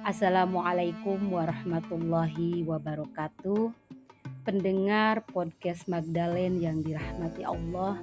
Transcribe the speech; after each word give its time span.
Assalamualaikum 0.00 1.28
warahmatullahi 1.28 2.64
wabarakatuh. 2.64 3.68
Pendengar 4.48 5.20
podcast 5.28 5.84
Magdalene 5.92 6.56
yang 6.56 6.80
dirahmati 6.80 7.44
Allah. 7.44 8.00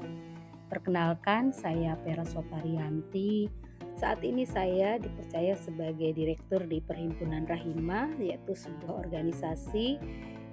Perkenalkan 0.70 1.50
saya 1.58 1.98
Pera 2.06 2.22
Soparianti. 2.22 3.50
Saat 3.98 4.22
ini 4.22 4.46
saya 4.46 5.02
dipercaya 5.02 5.58
sebagai 5.58 6.14
direktur 6.14 6.70
di 6.70 6.86
Perhimpunan 6.86 7.50
Rahima 7.50 8.14
yaitu 8.22 8.54
sebuah 8.54 9.10
organisasi 9.10 9.98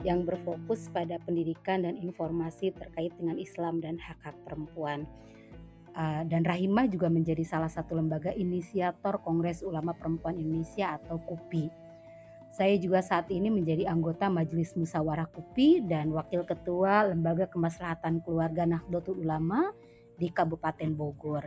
yang 0.00 0.24
berfokus 0.24 0.88
pada 0.96 1.20
pendidikan 1.28 1.84
dan 1.84 2.00
informasi 2.00 2.72
terkait 2.72 3.12
dengan 3.20 3.36
Islam 3.36 3.84
dan 3.84 4.00
hak-hak 4.00 4.32
perempuan. 4.48 5.04
Uh, 5.94 6.26
dan 6.26 6.42
Rahima 6.42 6.90
juga 6.90 7.06
menjadi 7.06 7.46
salah 7.46 7.70
satu 7.70 7.94
lembaga 7.94 8.34
inisiator 8.34 9.22
Kongres 9.22 9.62
Ulama 9.62 9.94
Perempuan 9.94 10.34
Indonesia 10.34 10.98
atau 10.98 11.22
KUPI. 11.22 11.70
Saya 12.50 12.74
juga 12.78 12.98
saat 13.02 13.30
ini 13.30 13.46
menjadi 13.50 13.86
anggota 13.86 14.26
Majelis 14.26 14.74
Musyawarah 14.74 15.30
KUPI 15.30 15.86
dan 15.86 16.10
Wakil 16.10 16.42
Ketua 16.46 17.06
Lembaga 17.06 17.46
Kemaslahatan 17.46 18.22
Keluarga 18.26 18.66
Nahdlatul 18.66 19.22
Ulama 19.22 19.70
di 20.18 20.30
Kabupaten 20.30 20.90
Bogor. 20.94 21.46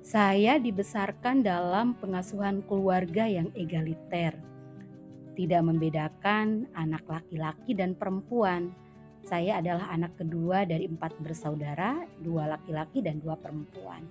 Saya 0.00 0.56
dibesarkan 0.56 1.44
dalam 1.44 1.92
pengasuhan 2.00 2.64
keluarga 2.64 3.28
yang 3.28 3.52
egaliter, 3.52 4.32
tidak 5.36 5.60
membedakan 5.60 6.64
anak 6.72 7.04
laki-laki 7.04 7.76
dan 7.76 7.92
perempuan 7.92 8.72
saya 9.24 9.58
adalah 9.58 9.90
anak 9.90 10.18
kedua 10.18 10.68
dari 10.68 10.86
empat 10.86 11.18
bersaudara, 11.18 12.06
dua 12.22 12.58
laki-laki 12.58 13.02
dan 13.02 13.18
dua 13.18 13.34
perempuan. 13.34 14.06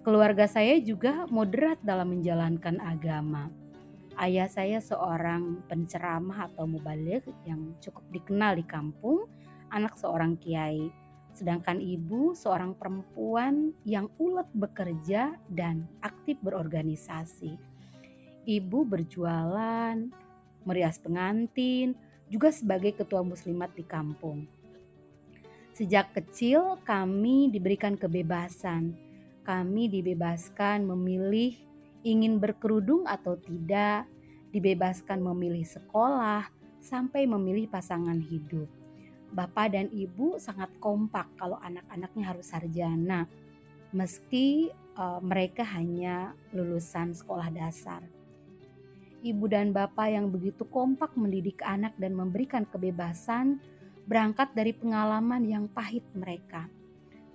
Keluarga 0.00 0.48
saya 0.48 0.80
juga 0.80 1.28
moderat 1.28 1.76
dalam 1.84 2.16
menjalankan 2.16 2.80
agama. 2.80 3.52
Ayah 4.16 4.48
saya 4.48 4.80
seorang 4.80 5.64
penceramah 5.68 6.52
atau 6.52 6.64
mubalik 6.64 7.24
yang 7.44 7.76
cukup 7.84 8.04
dikenal 8.08 8.56
di 8.56 8.64
kampung, 8.64 9.28
anak 9.68 9.96
seorang 10.00 10.40
kiai. 10.40 10.88
Sedangkan 11.36 11.78
ibu 11.78 12.32
seorang 12.32 12.74
perempuan 12.74 13.76
yang 13.84 14.08
ulet 14.16 14.48
bekerja 14.56 15.36
dan 15.52 15.84
aktif 16.00 16.40
berorganisasi. 16.42 17.60
Ibu 18.48 18.88
berjualan, 18.88 19.96
merias 20.64 20.96
pengantin, 20.96 21.92
juga 22.30 22.54
sebagai 22.54 22.94
ketua 22.94 23.26
muslimat 23.26 23.74
di 23.74 23.82
kampung. 23.82 24.46
Sejak 25.74 26.14
kecil 26.14 26.78
kami 26.86 27.50
diberikan 27.50 27.98
kebebasan. 27.98 28.94
Kami 29.42 29.90
dibebaskan 29.90 30.86
memilih 30.86 31.58
ingin 32.06 32.38
berkerudung 32.38 33.02
atau 33.02 33.34
tidak, 33.34 34.06
dibebaskan 34.54 35.18
memilih 35.18 35.66
sekolah, 35.66 36.46
sampai 36.78 37.26
memilih 37.26 37.66
pasangan 37.66 38.16
hidup. 38.22 38.70
Bapak 39.34 39.74
dan 39.74 39.90
ibu 39.90 40.38
sangat 40.38 40.70
kompak 40.78 41.26
kalau 41.34 41.58
anak-anaknya 41.62 42.24
harus 42.30 42.46
sarjana, 42.50 43.26
meski 43.90 44.70
uh, 44.94 45.18
mereka 45.18 45.66
hanya 45.66 46.34
lulusan 46.54 47.14
sekolah 47.14 47.50
dasar 47.50 48.19
ibu 49.20 49.44
dan 49.48 49.72
bapak 49.72 50.08
yang 50.12 50.32
begitu 50.32 50.64
kompak 50.68 51.12
mendidik 51.16 51.60
anak 51.64 51.92
dan 52.00 52.16
memberikan 52.16 52.64
kebebasan 52.64 53.60
berangkat 54.08 54.50
dari 54.56 54.72
pengalaman 54.72 55.44
yang 55.46 55.68
pahit 55.70 56.02
mereka. 56.16 56.66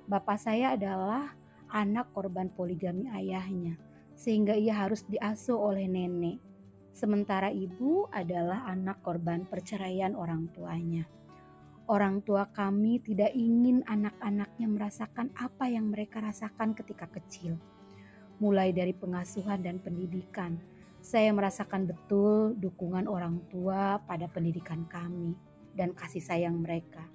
Bapak 0.05 0.37
saya 0.37 0.73
adalah 0.75 1.33
anak 1.71 2.13
korban 2.13 2.51
poligami 2.53 3.09
ayahnya, 3.09 3.77
sehingga 4.13 4.53
ia 4.53 4.85
harus 4.85 5.05
diasuh 5.07 5.57
oleh 5.57 5.89
nenek. 5.89 6.37
Sementara 6.95 7.51
ibu 7.51 8.07
adalah 8.11 8.65
anak 8.69 9.03
korban 9.03 9.43
perceraian 9.45 10.15
orang 10.15 10.47
tuanya. 10.55 11.03
Orang 11.85 12.25
tua 12.25 12.49
kami 12.49 12.97
tidak 12.97 13.29
ingin 13.37 13.85
anak-anaknya 13.85 14.65
merasakan 14.65 15.29
apa 15.37 15.69
yang 15.69 15.93
mereka 15.93 16.17
rasakan 16.17 16.73
ketika 16.73 17.05
kecil, 17.05 17.61
mulai 18.41 18.73
dari 18.73 18.95
pengasuhan 18.95 19.61
dan 19.61 19.77
pendidikan 19.77 20.57
saya 21.05 21.29
merasakan 21.29 21.85
betul 21.85 22.57
dukungan 22.57 23.05
orang 23.05 23.37
tua 23.53 24.01
pada 24.09 24.25
pendidikan 24.25 24.89
kami 24.89 25.37
dan 25.77 25.93
kasih 25.93 26.17
sayang 26.17 26.57
mereka. 26.57 27.05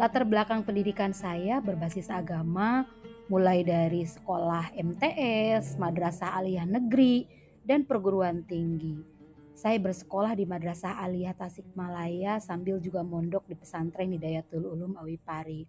Latar 0.00 0.24
belakang 0.24 0.64
pendidikan 0.64 1.12
saya 1.12 1.60
berbasis 1.60 2.08
agama, 2.08 2.88
mulai 3.28 3.60
dari 3.60 4.08
sekolah 4.08 4.72
MTS, 4.72 5.76
madrasah 5.76 6.40
aliyah 6.40 6.64
negeri, 6.64 7.28
dan 7.60 7.84
perguruan 7.84 8.40
tinggi. 8.48 9.04
Saya 9.52 9.76
bersekolah 9.76 10.32
di 10.32 10.48
Madrasah 10.48 11.04
Aliyah 11.04 11.36
Tasikmalaya 11.36 12.40
sambil 12.40 12.80
juga 12.80 13.04
mondok 13.04 13.44
di 13.44 13.52
pesantren 13.52 14.08
Hidayatul 14.08 14.64
Ulum 14.64 14.96
Awipari. 14.96 15.68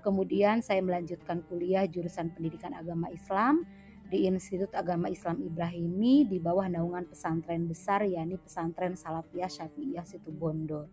Kemudian 0.00 0.64
saya 0.64 0.80
melanjutkan 0.80 1.44
kuliah 1.46 1.84
jurusan 1.84 2.32
Pendidikan 2.32 2.72
Agama 2.72 3.12
Islam 3.12 3.64
di 4.10 4.26
Institut 4.26 4.74
Agama 4.74 5.06
Islam 5.06 5.38
Ibrahimi 5.38 6.26
di 6.26 6.42
bawah 6.42 6.66
naungan 6.66 7.06
pesantren 7.06 7.70
besar 7.70 8.02
yakni 8.02 8.40
Pesantren 8.42 8.98
Salafiyah 8.98 9.46
Syafi'iyah 9.46 10.02
Situbondo. 10.02 10.90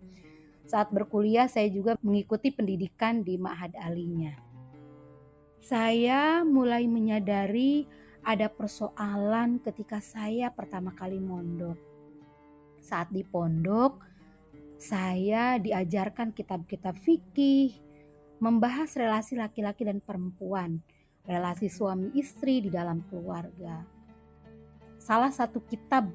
Saat 0.68 0.94
berkuliah 0.94 1.50
saya 1.50 1.72
juga 1.72 1.98
mengikuti 2.04 2.54
pendidikan 2.54 3.26
di 3.26 3.40
Ma'had 3.40 3.74
Alinya. 3.80 4.36
Saya 5.64 6.46
mulai 6.46 6.86
menyadari 6.86 7.88
ada 8.22 8.52
persoalan 8.52 9.64
ketika 9.64 10.04
saya 10.04 10.52
pertama 10.52 10.92
kali 10.92 11.18
mondok. 11.18 11.80
Saat 12.84 13.10
di 13.16 13.24
pondok, 13.24 14.04
saya 14.78 15.58
diajarkan 15.58 16.36
kitab-kitab 16.36 17.00
fikih, 17.02 17.74
membahas 18.38 18.94
relasi 18.94 19.34
laki-laki 19.34 19.82
dan 19.86 19.98
perempuan, 19.98 20.82
relasi 21.26 21.68
suami 21.68 22.14
istri 22.14 22.62
di 22.62 22.70
dalam 22.70 23.02
keluarga. 23.10 23.82
Salah 25.02 25.34
satu 25.34 25.62
kitab 25.66 26.10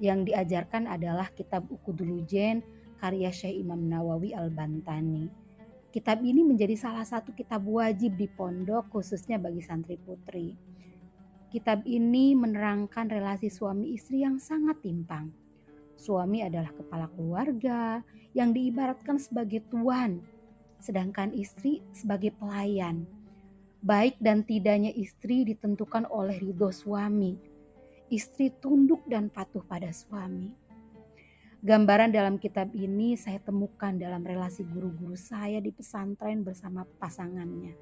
yang 0.00 0.24
diajarkan 0.24 0.88
adalah 0.88 1.28
kitab 1.36 1.68
Ukudulujen 1.68 2.64
karya 2.96 3.28
Syekh 3.28 3.60
Imam 3.60 3.80
Nawawi 3.88 4.32
Al-Bantani. 4.32 5.28
Kitab 5.90 6.22
ini 6.22 6.46
menjadi 6.46 6.78
salah 6.78 7.04
satu 7.04 7.34
kitab 7.34 7.66
wajib 7.66 8.14
di 8.14 8.30
pondok 8.30 8.94
khususnya 8.94 9.36
bagi 9.36 9.60
santri 9.60 9.98
putri. 9.98 10.54
Kitab 11.50 11.82
ini 11.82 12.38
menerangkan 12.38 13.10
relasi 13.10 13.50
suami 13.50 13.92
istri 13.98 14.22
yang 14.22 14.38
sangat 14.38 14.78
timpang. 14.86 15.34
Suami 15.98 16.46
adalah 16.46 16.70
kepala 16.70 17.10
keluarga 17.10 18.00
yang 18.32 18.54
diibaratkan 18.54 19.18
sebagai 19.18 19.66
tuan 19.66 20.22
sedangkan 20.80 21.30
istri 21.36 21.84
sebagai 21.92 22.32
pelayan. 22.34 23.04
Baik 23.80 24.20
dan 24.20 24.44
tidaknya 24.44 24.92
istri 24.92 25.44
ditentukan 25.44 26.08
oleh 26.08 26.36
ridho 26.36 26.68
suami. 26.68 27.36
Istri 28.10 28.58
tunduk 28.58 29.06
dan 29.06 29.30
patuh 29.30 29.62
pada 29.64 29.88
suami. 29.94 30.50
Gambaran 31.60 32.10
dalam 32.10 32.40
kitab 32.40 32.72
ini 32.72 33.20
saya 33.20 33.36
temukan 33.40 33.92
dalam 33.92 34.24
relasi 34.24 34.64
guru-guru 34.64 35.14
saya 35.14 35.60
di 35.60 35.68
pesantren 35.68 36.40
bersama 36.40 36.88
pasangannya. 36.96 37.76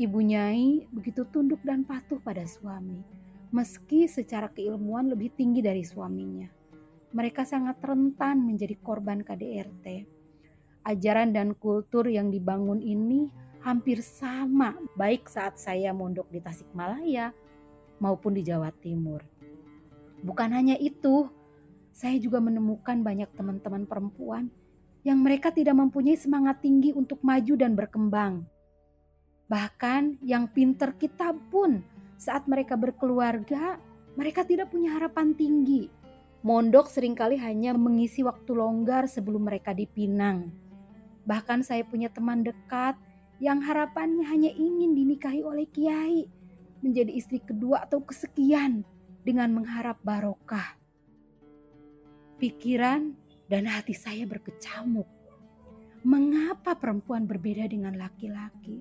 Ibu 0.00 0.18
Nyai 0.24 0.88
begitu 0.88 1.28
tunduk 1.28 1.60
dan 1.60 1.84
patuh 1.84 2.16
pada 2.24 2.40
suami, 2.48 3.04
meski 3.52 4.08
secara 4.08 4.48
keilmuan 4.48 5.12
lebih 5.12 5.28
tinggi 5.36 5.60
dari 5.60 5.84
suaminya. 5.84 6.48
Mereka 7.12 7.44
sangat 7.44 7.84
rentan 7.84 8.48
menjadi 8.48 8.80
korban 8.80 9.20
KDRT 9.20 10.19
ajaran 10.84 11.36
dan 11.36 11.52
kultur 11.56 12.08
yang 12.08 12.32
dibangun 12.32 12.80
ini 12.80 13.28
hampir 13.60 14.00
sama 14.00 14.76
baik 14.96 15.28
saat 15.28 15.60
saya 15.60 15.92
mondok 15.92 16.32
di 16.32 16.40
Tasikmalaya 16.40 17.32
maupun 18.00 18.32
di 18.32 18.42
Jawa 18.44 18.72
Timur. 18.72 19.20
Bukan 20.24 20.52
hanya 20.52 20.76
itu, 20.80 21.28
saya 21.92 22.16
juga 22.16 22.40
menemukan 22.40 23.04
banyak 23.04 23.28
teman-teman 23.36 23.84
perempuan 23.84 24.48
yang 25.04 25.20
mereka 25.20 25.52
tidak 25.52 25.76
mempunyai 25.76 26.16
semangat 26.16 26.60
tinggi 26.60 26.92
untuk 26.92 27.20
maju 27.24 27.54
dan 27.56 27.72
berkembang. 27.72 28.44
Bahkan 29.48 30.24
yang 30.24 30.48
pinter 30.52 30.96
kita 30.96 31.32
pun 31.52 31.80
saat 32.20 32.44
mereka 32.48 32.76
berkeluarga, 32.76 33.80
mereka 34.16 34.44
tidak 34.44 34.68
punya 34.68 34.96
harapan 34.96 35.32
tinggi. 35.32 35.88
Mondok 36.40 36.88
sering 36.88 37.12
kali 37.12 37.36
hanya 37.36 37.76
mengisi 37.76 38.24
waktu 38.24 38.56
longgar 38.56 39.04
sebelum 39.08 39.44
mereka 39.44 39.76
dipinang 39.76 40.69
Bahkan 41.24 41.64
saya 41.66 41.84
punya 41.84 42.08
teman 42.08 42.44
dekat 42.44 42.96
yang 43.40 43.64
harapannya 43.64 44.24
hanya 44.28 44.50
ingin 44.52 44.92
dinikahi 44.92 45.40
oleh 45.40 45.64
kiai, 45.68 46.28
menjadi 46.84 47.12
istri 47.12 47.40
kedua 47.40 47.84
atau 47.88 48.04
kesekian 48.04 48.84
dengan 49.24 49.52
mengharap 49.52 50.00
barokah. 50.04 50.76
Pikiran 52.40 53.12
dan 53.52 53.68
hati 53.68 53.92
saya 53.92 54.24
berkecamuk. 54.24 55.08
Mengapa 56.00 56.72
perempuan 56.80 57.28
berbeda 57.28 57.68
dengan 57.68 57.92
laki-laki? 58.00 58.80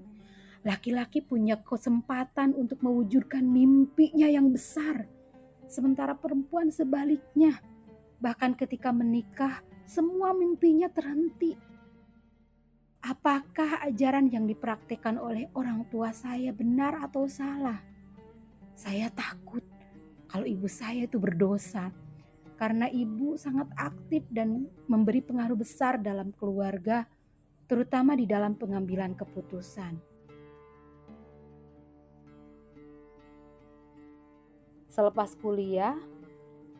Laki-laki 0.63 1.23
punya 1.23 1.59
kesempatan 1.59 2.55
untuk 2.55 2.79
mewujudkan 2.83 3.43
mimpinya 3.43 4.27
yang 4.27 4.51
besar, 4.51 5.07
sementara 5.67 6.15
perempuan 6.15 6.71
sebaliknya. 6.71 7.59
Bahkan 8.19 8.59
ketika 8.59 8.91
menikah, 8.91 9.63
semua 9.87 10.35
mimpinya 10.35 10.91
terhenti. 10.91 11.55
Apakah 12.99 13.79
ajaran 13.87 14.27
yang 14.27 14.43
dipraktikkan 14.43 15.15
oleh 15.15 15.47
orang 15.55 15.87
tua 15.87 16.11
saya 16.11 16.51
benar 16.51 16.99
atau 16.99 17.31
salah? 17.31 17.79
Saya 18.75 19.07
takut 19.07 19.63
kalau 20.27 20.43
ibu 20.43 20.67
saya 20.67 21.07
itu 21.07 21.15
berdosa 21.15 21.95
karena 22.59 22.91
ibu 22.91 23.39
sangat 23.39 23.71
aktif 23.79 24.27
dan 24.27 24.67
memberi 24.91 25.23
pengaruh 25.23 25.55
besar 25.55 25.95
dalam 25.95 26.35
keluarga, 26.35 27.07
terutama 27.71 28.19
di 28.19 28.27
dalam 28.27 28.59
pengambilan 28.59 29.15
keputusan. 29.15 29.95
Selepas 34.91 35.39
kuliah, 35.39 35.95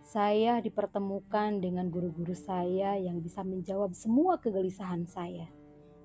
saya 0.04 0.60
dipertemukan 0.60 1.64
dengan 1.64 1.88
guru-guru 1.88 2.36
saya 2.36 3.00
yang 3.00 3.24
bisa 3.24 3.40
menjawab 3.48 3.96
semua 3.96 4.36
kegelisahan 4.36 5.08
saya. 5.08 5.48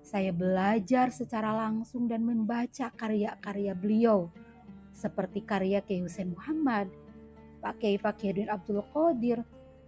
Saya 0.05 0.37
belajar 0.37 1.09
secara 1.09 1.57
langsung 1.57 2.05
dan 2.05 2.29
membaca 2.29 2.93
karya-karya 2.93 3.73
beliau, 3.73 4.29
seperti 4.93 5.41
karya 5.41 5.81
Kiai 5.81 6.05
Hussein 6.05 6.37
Muhammad, 6.37 6.93
Pak 7.65 7.81
Kiai 7.81 7.97
Fakhruddin 7.97 8.53
Abdul 8.53 8.85
Qadir, 8.93 9.41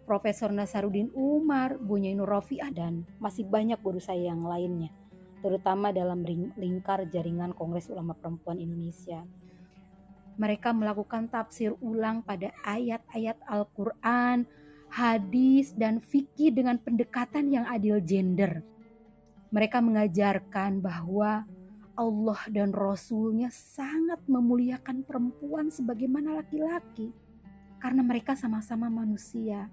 Profesor 0.08 0.48
Nasaruddin 0.48 1.12
Umar, 1.12 1.76
Bunyainur 1.76 2.32
Rofiah, 2.32 2.72
dan 2.72 3.04
masih 3.20 3.44
banyak 3.44 3.76
guru 3.84 4.00
saya 4.00 4.32
yang 4.32 4.40
lainnya, 4.40 4.88
terutama 5.44 5.92
dalam 5.92 6.24
lingkar 6.56 7.04
jaringan 7.12 7.52
Kongres 7.52 7.92
Ulama 7.92 8.16
Perempuan 8.16 8.56
Indonesia. 8.56 9.20
Mereka 10.40 10.72
melakukan 10.72 11.28
tafsir 11.28 11.76
ulang 11.84 12.24
pada 12.24 12.56
ayat-ayat 12.64 13.36
Al-Quran, 13.44 14.48
hadis, 14.88 15.76
dan 15.76 16.00
fikih 16.00 16.56
dengan 16.56 16.80
pendekatan 16.80 17.52
yang 17.52 17.68
adil 17.68 18.00
gender. 18.00 18.64
Mereka 19.56 19.80
mengajarkan 19.80 20.84
bahwa 20.84 21.48
Allah 21.96 22.40
dan 22.52 22.76
Rasulnya 22.76 23.48
sangat 23.48 24.20
memuliakan 24.28 25.00
perempuan 25.00 25.72
sebagaimana 25.72 26.36
laki-laki 26.36 27.08
karena 27.80 28.04
mereka 28.04 28.36
sama-sama 28.36 28.92
manusia 28.92 29.72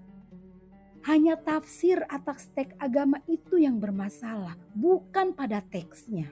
hanya 1.04 1.36
tafsir 1.36 2.00
atas 2.08 2.48
teks 2.56 2.80
agama 2.80 3.20
itu 3.28 3.60
yang 3.60 3.76
bermasalah, 3.76 4.56
bukan 4.72 5.36
pada 5.36 5.60
teksnya. 5.60 6.32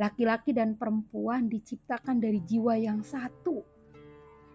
Laki-laki 0.00 0.56
dan 0.56 0.72
perempuan 0.72 1.52
diciptakan 1.52 2.16
dari 2.16 2.40
jiwa 2.40 2.80
yang 2.80 3.04
satu. 3.04 3.60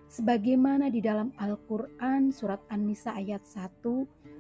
Sebagaimana 0.10 0.89
di 0.89 0.98
dalam 0.98 1.30
Al-Quran 1.38 2.34
surat 2.34 2.66
An-Nisa 2.74 3.13
ayat 3.13 3.46
1 3.46 3.86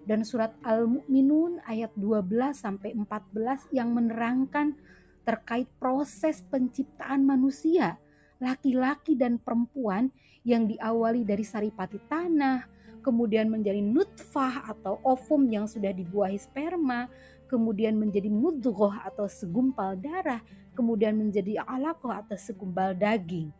dan 0.03 0.27
surat 0.27 0.51
Al-Mu'minun 0.63 1.63
ayat 1.63 1.95
12 1.95 2.55
sampai 2.55 2.91
14 2.95 3.71
yang 3.71 3.91
menerangkan 3.95 4.75
terkait 5.23 5.67
proses 5.79 6.43
penciptaan 6.51 7.23
manusia, 7.23 7.95
laki-laki 8.43 9.15
dan 9.15 9.39
perempuan 9.39 10.11
yang 10.43 10.67
diawali 10.67 11.23
dari 11.23 11.47
saripati 11.47 11.99
tanah, 12.11 12.67
kemudian 12.99 13.47
menjadi 13.47 13.79
nutfah 13.79 14.67
atau 14.67 14.99
ovum 15.07 15.47
yang 15.47 15.63
sudah 15.63 15.95
dibuahi 15.95 16.35
sperma, 16.35 17.07
kemudian 17.47 17.95
menjadi 17.95 18.27
mudghah 18.27 19.07
atau 19.07 19.27
segumpal 19.31 19.95
darah, 19.95 20.43
kemudian 20.75 21.15
menjadi 21.15 21.63
alaqah 21.63 22.27
atau 22.27 22.35
segumpal 22.35 22.91
daging. 22.91 23.51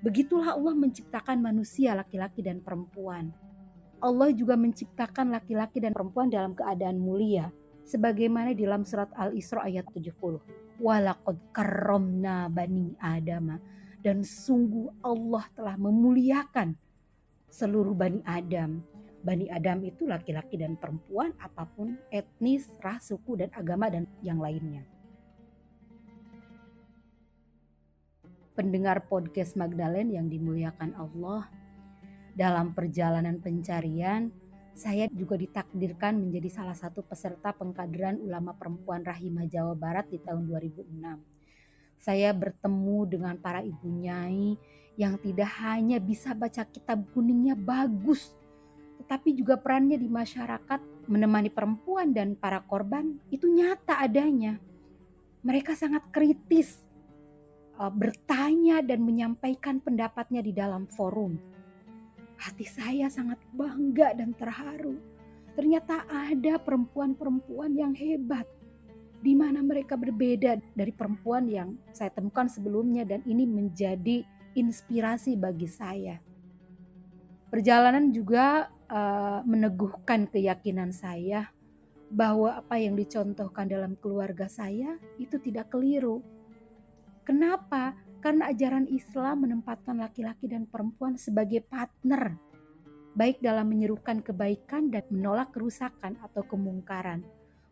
Begitulah 0.00 0.56
Allah 0.56 0.76
menciptakan 0.76 1.40
manusia 1.40 1.96
laki-laki 1.96 2.44
dan 2.44 2.60
perempuan. 2.64 3.32
Allah 4.00 4.28
juga 4.32 4.54
menciptakan 4.54 5.32
laki-laki 5.32 5.80
dan 5.80 5.96
perempuan 5.96 6.28
dalam 6.28 6.52
keadaan 6.52 7.00
mulia 7.00 7.48
sebagaimana 7.86 8.52
di 8.52 8.66
dalam 8.66 8.82
surat 8.82 9.08
Al-Isra 9.16 9.64
ayat 9.64 9.88
70. 9.94 10.82
Walaqad 10.82 11.38
karramna 11.56 12.52
bani 12.52 12.92
Adama 13.00 13.56
dan 14.04 14.20
sungguh 14.22 15.00
Allah 15.00 15.48
telah 15.56 15.74
memuliakan 15.80 16.76
seluruh 17.50 17.96
Bani 17.96 18.20
Adam. 18.22 18.84
Bani 19.24 19.50
Adam 19.50 19.82
itu 19.82 20.06
laki-laki 20.06 20.54
dan 20.54 20.78
perempuan 20.78 21.34
apa 21.42 21.66
pun 21.66 21.98
etnis, 22.14 22.70
ras, 22.78 23.10
suku, 23.10 23.34
dan 23.42 23.50
agama 23.50 23.90
dan 23.90 24.06
yang 24.22 24.38
lainnya. 24.38 24.86
Pendengar 28.54 29.10
podcast 29.10 29.58
Magdalene 29.58 30.14
yang 30.14 30.30
dimuliakan 30.30 30.94
Allah, 30.94 31.50
dalam 32.36 32.76
perjalanan 32.76 33.40
pencarian, 33.40 34.28
saya 34.76 35.08
juga 35.08 35.40
ditakdirkan 35.40 36.20
menjadi 36.20 36.52
salah 36.52 36.76
satu 36.76 37.00
peserta 37.00 37.56
pengkaderan 37.56 38.20
ulama 38.20 38.52
perempuan 38.52 39.00
Rahimah 39.00 39.48
Jawa 39.48 39.72
Barat 39.72 40.12
di 40.12 40.20
tahun 40.20 40.44
2006. 40.44 41.16
Saya 41.96 42.36
bertemu 42.36 42.98
dengan 43.08 43.40
para 43.40 43.64
ibu 43.64 43.88
nyai 43.88 44.52
yang 45.00 45.16
tidak 45.16 45.48
hanya 45.64 45.96
bisa 45.96 46.36
baca 46.36 46.68
kitab 46.68 47.08
kuningnya 47.16 47.56
bagus, 47.56 48.36
tetapi 49.00 49.32
juga 49.32 49.56
perannya 49.56 49.96
di 49.96 50.12
masyarakat 50.12 51.08
menemani 51.08 51.48
perempuan 51.48 52.12
dan 52.12 52.36
para 52.36 52.60
korban 52.60 53.16
itu 53.32 53.48
nyata 53.48 53.96
adanya. 54.04 54.60
Mereka 55.40 55.72
sangat 55.72 56.04
kritis, 56.12 56.84
uh, 57.80 57.88
bertanya 57.88 58.84
dan 58.84 59.00
menyampaikan 59.00 59.80
pendapatnya 59.80 60.44
di 60.44 60.52
dalam 60.52 60.84
forum. 60.84 61.55
Hati 62.36 62.66
saya 62.68 63.08
sangat 63.08 63.40
bangga 63.52 64.12
dan 64.12 64.36
terharu. 64.36 65.00
Ternyata 65.56 66.04
ada 66.08 66.60
perempuan-perempuan 66.60 67.72
yang 67.72 67.96
hebat 67.96 68.44
di 69.24 69.32
mana 69.32 69.64
mereka 69.64 69.96
berbeda 69.96 70.60
dari 70.76 70.92
perempuan 70.92 71.48
yang 71.48 71.74
saya 71.90 72.12
temukan 72.12 72.46
sebelumnya 72.46 73.08
dan 73.08 73.24
ini 73.24 73.48
menjadi 73.48 74.20
inspirasi 74.52 75.34
bagi 75.34 75.68
saya. 75.68 76.20
Perjalanan 77.48 78.12
juga 78.12 78.68
uh, 78.90 79.40
meneguhkan 79.48 80.28
keyakinan 80.28 80.92
saya 80.92 81.48
bahwa 82.12 82.60
apa 82.60 82.78
yang 82.78 82.94
dicontohkan 82.94 83.66
dalam 83.66 83.98
keluarga 83.98 84.46
saya 84.46 84.94
itu 85.18 85.40
tidak 85.42 85.72
keliru. 85.72 86.22
Kenapa? 87.26 87.98
Karena 88.26 88.50
ajaran 88.50 88.90
Islam 88.90 89.46
menempatkan 89.46 90.02
laki-laki 90.02 90.50
dan 90.50 90.66
perempuan 90.66 91.14
sebagai 91.14 91.62
partner, 91.62 92.34
baik 93.14 93.38
dalam 93.38 93.70
menyerukan 93.70 94.18
kebaikan 94.18 94.90
dan 94.90 95.06
menolak 95.14 95.54
kerusakan 95.54 96.18
atau 96.18 96.42
kemungkaran. 96.42 97.22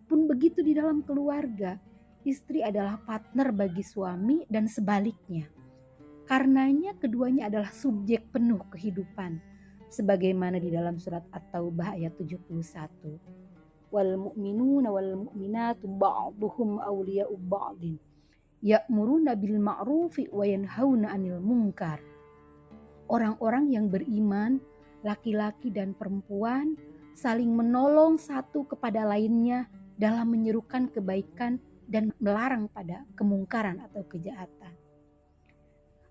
Pun 0.07 0.31
begitu 0.31 0.63
di 0.63 0.79
dalam 0.79 1.03
keluarga, 1.03 1.75
istri 2.23 2.63
adalah 2.63 3.03
partner 3.03 3.51
bagi 3.51 3.83
suami 3.83 4.47
dan 4.47 4.71
sebaliknya. 4.71 5.51
Karenanya 6.23 6.95
keduanya 7.03 7.51
adalah 7.51 7.75
subjek 7.75 8.31
penuh 8.31 8.63
kehidupan 8.71 9.43
sebagaimana 9.91 10.63
di 10.63 10.71
dalam 10.71 11.03
surat 11.03 11.27
At-Taubah 11.35 11.99
ayat 11.99 12.15
71. 12.15 13.91
Wal 13.91 14.15
mu'minuna 14.23 14.87
wal 14.87 15.19
mu'minatu 15.19 15.91
ba'duhum 15.91 16.79
awliya'u 16.79 17.35
ba'din 17.43 18.14
ya'muruna 18.65 19.37
bil 19.37 19.61
ma'rufi 19.61 20.33
wa 20.33 20.49
yanhauna 20.49 21.13
'anil 21.13 21.39
munkar. 21.45 22.01
Orang-orang 23.13 23.69
yang 23.69 23.93
beriman, 23.93 24.57
laki-laki 25.05 25.69
dan 25.69 25.93
perempuan 25.93 26.81
saling 27.13 27.53
menolong 27.53 28.17
satu 28.17 28.65
kepada 28.65 29.05
lainnya 29.05 29.69
dalam 29.95 30.33
menyerukan 30.33 30.89
kebaikan 30.89 31.61
dan 31.85 32.11
melarang 32.17 32.67
pada 32.73 33.05
kemungkaran 33.15 33.79
atau 33.85 34.03
kejahatan. 34.09 34.73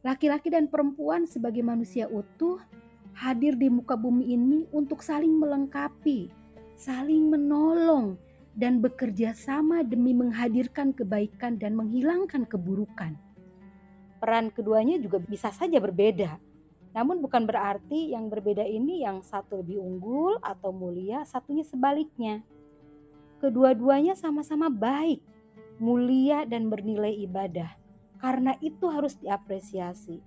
Laki-laki 0.06 0.54
dan 0.54 0.70
perempuan 0.70 1.26
sebagai 1.26 1.66
manusia 1.66 2.06
utuh 2.06 2.62
hadir 3.18 3.58
di 3.58 3.74
muka 3.74 3.98
bumi 3.98 4.36
ini 4.38 4.60
untuk 4.70 5.02
saling 5.02 5.34
melengkapi, 5.34 6.30
saling 6.78 7.34
menolong, 7.34 8.16
dan 8.54 8.80
bekerja 8.80 9.34
sama 9.34 9.82
demi 9.82 10.14
menghadirkan 10.14 10.94
kebaikan 10.94 11.58
dan 11.58 11.74
menghilangkan 11.74 12.46
keburukan. 12.46 13.18
Peran 14.22 14.54
keduanya 14.54 15.02
juga 15.02 15.20
bisa 15.20 15.50
saja 15.50 15.82
berbeda, 15.82 16.38
namun 16.94 17.20
bukan 17.20 17.44
berarti 17.44 18.14
yang 18.14 18.30
berbeda 18.30 18.64
ini 18.64 19.02
yang 19.02 19.26
satu 19.26 19.60
lebih 19.66 19.82
unggul 19.82 20.38
atau 20.40 20.70
mulia, 20.70 21.26
satunya 21.26 21.66
sebaliknya. 21.66 22.46
Kedua-duanya 23.42 24.16
sama-sama 24.16 24.72
baik, 24.72 25.20
mulia, 25.82 26.48
dan 26.48 26.70
bernilai 26.72 27.12
ibadah 27.26 27.84
karena 28.24 28.56
itu 28.64 28.88
harus 28.88 29.20
diapresiasi. 29.20 30.24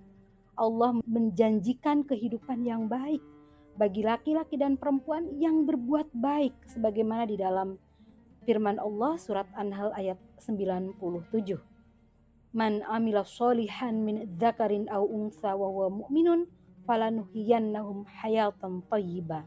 Allah 0.52 1.00
menjanjikan 1.08 2.04
kehidupan 2.04 2.60
yang 2.66 2.84
baik 2.90 3.24
bagi 3.80 4.04
laki-laki 4.04 4.60
dan 4.60 4.76
perempuan 4.76 5.32
yang 5.40 5.64
berbuat 5.64 6.12
baik 6.12 6.52
sebagaimana 6.68 7.24
di 7.24 7.40
dalam 7.40 7.80
Firman 8.46 8.78
Allah 8.78 9.18
surat 9.18 9.50
An-Nahl 9.58 9.90
ayat 9.98 10.22
97. 10.38 11.02
Man 12.54 12.78
amila 12.86 13.26
solihan 13.26 13.98
min 14.06 14.38
dzakarin 14.38 14.86
aw 14.86 15.02
untha 15.02 15.58
wa 15.58 15.66
huwa 15.66 16.06
mu'minun 16.06 16.46
falanuhiyannahum 16.86 18.06
hayatan 18.06 18.86
thayyibah. 18.86 19.42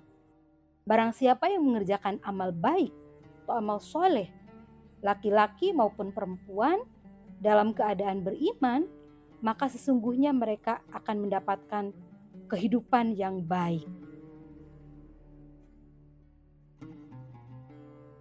Barang 0.84 1.16
siapa 1.16 1.48
yang 1.48 1.64
mengerjakan 1.64 2.20
amal 2.28 2.52
baik 2.52 2.92
atau 3.48 3.56
amal 3.56 3.80
soleh, 3.80 4.28
laki-laki 5.00 5.72
maupun 5.72 6.12
perempuan 6.12 6.84
dalam 7.40 7.72
keadaan 7.72 8.20
beriman, 8.20 8.84
maka 9.40 9.72
sesungguhnya 9.72 10.36
mereka 10.36 10.84
akan 10.92 11.24
mendapatkan 11.24 11.96
kehidupan 12.52 13.16
yang 13.16 13.48
baik. 13.48 13.88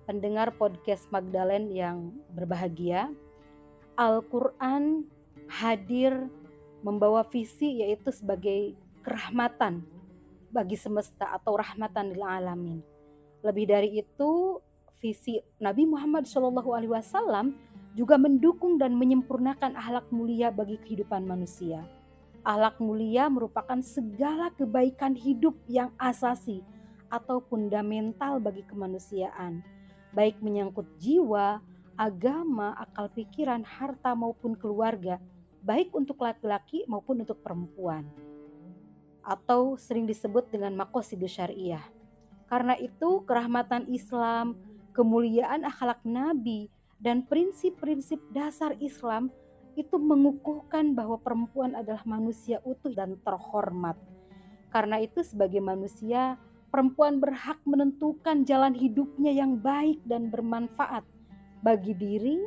Pendengar 0.08 0.56
podcast 0.56 1.04
Magdalen 1.12 1.68
yang 1.68 2.16
berbahagia, 2.32 3.12
Al-Quran 3.92 5.04
hadir 5.52 6.32
membawa 6.80 7.28
visi 7.28 7.84
yaitu 7.84 8.08
sebagai 8.08 8.72
kerahmatan 9.04 9.84
bagi 10.48 10.80
semesta 10.80 11.28
atau 11.28 11.60
rahmatan 11.60 12.16
lil 12.16 12.24
alamin. 12.24 12.80
Lebih 13.44 13.68
dari 13.68 14.00
itu, 14.00 14.64
visi 14.96 15.44
Nabi 15.60 15.84
Muhammad 15.84 16.24
wasallam 16.88 17.52
juga 17.92 18.16
mendukung 18.16 18.80
dan 18.80 18.96
menyempurnakan 18.96 19.76
akhlak 19.76 20.08
mulia 20.08 20.48
bagi 20.48 20.80
kehidupan 20.88 21.28
manusia. 21.28 21.84
Akhlak 22.48 22.80
mulia 22.80 23.28
merupakan 23.28 23.76
segala 23.84 24.56
kebaikan 24.56 25.12
hidup 25.12 25.52
yang 25.68 25.92
asasi 26.00 26.64
atau 27.12 27.44
fundamental 27.44 28.40
bagi 28.40 28.64
kemanusiaan, 28.64 29.60
baik 30.18 30.42
menyangkut 30.42 30.98
jiwa, 30.98 31.62
agama, 31.94 32.74
akal 32.74 33.06
pikiran, 33.14 33.62
harta 33.62 34.18
maupun 34.18 34.58
keluarga, 34.58 35.22
baik 35.62 35.94
untuk 35.94 36.18
laki-laki 36.18 36.82
maupun 36.90 37.22
untuk 37.22 37.38
perempuan 37.38 38.02
atau 39.22 39.78
sering 39.78 40.08
disebut 40.08 40.50
dengan 40.50 40.74
makosidus 40.74 41.38
syariah. 41.38 41.84
Karena 42.48 42.74
itu 42.80 43.22
kerahmatan 43.28 43.86
Islam, 43.92 44.58
kemuliaan 44.96 45.68
akhlak 45.68 46.00
Nabi, 46.02 46.72
dan 46.96 47.22
prinsip-prinsip 47.22 48.18
dasar 48.32 48.74
Islam 48.80 49.30
itu 49.78 49.94
mengukuhkan 50.00 50.96
bahwa 50.96 51.20
perempuan 51.22 51.78
adalah 51.78 52.02
manusia 52.02 52.58
utuh 52.66 52.90
dan 52.90 53.14
terhormat. 53.22 53.94
Karena 54.72 54.98
itu 54.98 55.22
sebagai 55.22 55.62
manusia, 55.62 56.40
perempuan 56.68 57.20
berhak 57.20 57.58
menentukan 57.64 58.44
jalan 58.44 58.76
hidupnya 58.76 59.32
yang 59.32 59.56
baik 59.58 60.00
dan 60.04 60.28
bermanfaat 60.28 61.04
bagi 61.64 61.96
diri, 61.96 62.38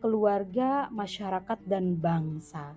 keluarga, 0.00 0.88
masyarakat, 0.88 1.58
dan 1.68 1.98
bangsa. 1.98 2.74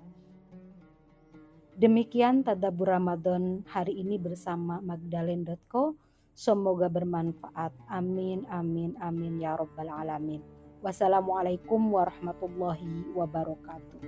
Demikian 1.78 2.42
tadabur 2.42 2.90
Ramadan 2.90 3.62
hari 3.70 4.02
ini 4.02 4.18
bersama 4.18 4.82
Magdalene.co. 4.82 5.94
Semoga 6.34 6.90
bermanfaat. 6.90 7.70
Amin, 7.94 8.50
amin, 8.50 8.98
amin 8.98 9.38
ya 9.38 9.54
Rabbal 9.54 9.90
Alamin. 9.90 10.42
Wassalamualaikum 10.82 11.94
warahmatullahi 11.94 13.14
wabarakatuh. 13.14 14.02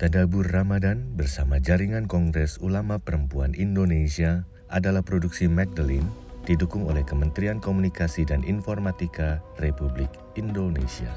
Tadabur 0.00 0.48
Ramadan 0.48 1.12
bersama 1.12 1.60
Jaringan 1.60 2.08
Kongres 2.08 2.56
Ulama 2.64 2.96
Perempuan 2.96 3.52
Indonesia 3.52 4.48
adalah 4.72 5.04
produksi 5.04 5.44
Magdalene 5.44 6.08
didukung 6.48 6.88
oleh 6.88 7.04
Kementerian 7.04 7.60
Komunikasi 7.60 8.24
dan 8.24 8.40
Informatika 8.48 9.44
Republik 9.60 10.08
Indonesia. 10.40 11.12